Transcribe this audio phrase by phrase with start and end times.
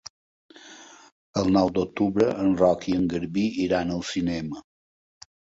[1.41, 4.69] El nou d'octubre en Roc i en Garbí iran al cinema.